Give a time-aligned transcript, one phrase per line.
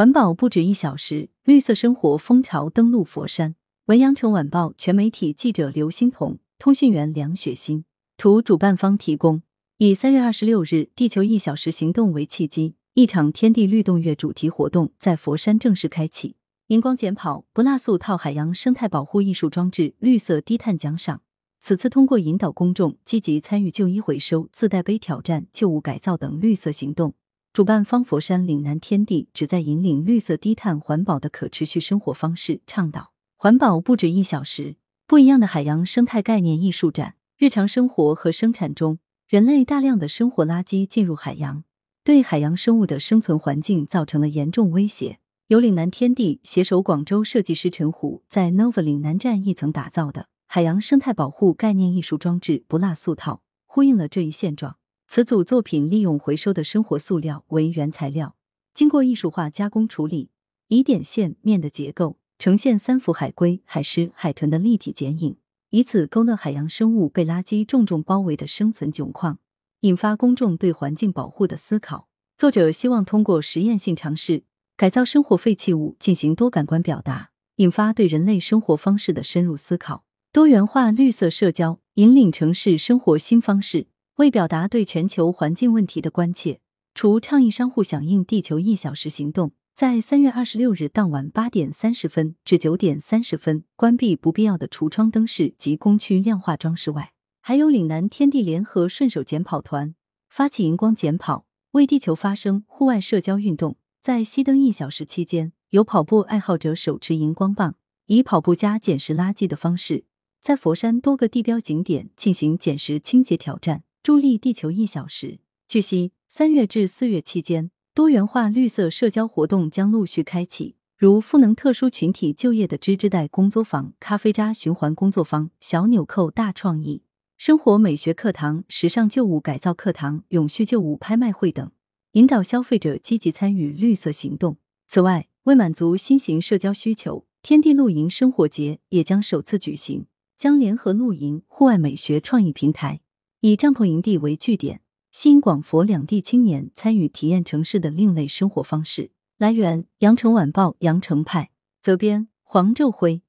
[0.00, 3.54] 环保不止一小时，绿色生活风潮登陆佛山。
[3.84, 7.84] 文阳城晚报全媒体记者刘欣彤，通讯员梁雪欣。
[8.16, 9.42] 图主办方提供。
[9.76, 16.36] 以三月二十六日“地球一小时”行动为契机，一场天地律动月主题活动在佛山正式开启。
[16.68, 21.20] 荧光减跑、不蜡塑套海洋生态保护艺术装置、绿色低碳奖赏。
[21.60, 27.12] 此次通过引导公众积极参与旧衣回收、自带杯挑战、旧物改造等绿色行动。
[27.52, 34.76] 主办方佛山岭南天地旨在引领绿色低碳环保的可持续生活方式，倡导环保不止一小时，
[35.08, 37.16] 不一样的海洋生态概念艺术展。
[37.36, 41.64] 日常生活和生产中，人类大量的生活垃圾进入海洋，
[42.04, 45.18] 对海洋生物的生存环境造成了严重威胁。
[45.48, 54.76] 由岭南天地携手广州设计师陈虎在 Nova 岭南站一层打造的海洋生态保护概念艺术装置“不蜡塑套”，呼应了这一现状。
[55.12, 58.36] 此组作品利用回收的生活塑料为原材料，
[58.72, 60.30] 经过艺术化加工处理，
[60.68, 65.36] 以点线面的结构呈现三幅海龟、海狮、海豚的立体剪影，
[65.70, 69.40] 以此勾勒海洋生物被垃圾重重包围的生存窘况，
[69.80, 72.06] 引发公众对环境保护的思考。
[72.36, 74.44] 作者希望通过实验性尝试
[74.76, 80.04] 改造生活废弃物，进行多感官表达，引发对人类生活方式的深入思考。
[80.32, 83.88] 多元化绿色社交，引领城市生活新方式。
[84.20, 86.60] 为表达对全球环境问题的关切，
[86.92, 99.94] 除倡议商户响应“地球一小时”行动，在三月二十六日当晚八点三十分至九点三十分关闭不必要的橱窗灯饰及工区亮化装饰外，还有岭南天地联合顺手捡跑团
[100.28, 103.78] 发起荧光捡跑，为地球发声户外社交运动。
[104.02, 110.04] 在熄灯一小时期间，有跑步爱好者手持荧光棒，以跑步加捡拾垃圾的方式，
[110.42, 113.84] 在佛山多个地标景点进行捡拾清洁挑战。
[114.02, 115.40] 助力地球一小时。
[115.68, 127.02] 据悉，三月至四月期间，多元化绿色社交活动将陆续开启，如赋能特殊群体就业的织织袋工作坊、咖啡渣循环工作坊、小纽扣大创意、
[127.36, 131.70] 生活美学课堂、时尚旧物改造课堂、永续旧物拍卖会等，
[132.12, 134.56] 引导消费者积极参与绿色行动。
[134.88, 140.06] 此外，为满足新型社交需求，天地露营生活节也将首次举行，
[140.38, 143.02] 将联合露营、户外美学创意平台。
[143.42, 149.12] 以帐篷营地为据点，吸引广佛两地青年参与体验城市的另类生活方式。
[149.38, 153.22] 来源：羊城晚报羊城派，责编：黄昼辉。